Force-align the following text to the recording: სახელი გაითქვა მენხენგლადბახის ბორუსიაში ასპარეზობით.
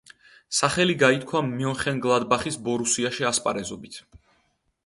სახელი 0.59 0.95
გაითქვა 1.03 1.43
მენხენგლადბახის 1.49 2.57
ბორუსიაში 2.69 3.29
ასპარეზობით. 3.33 4.01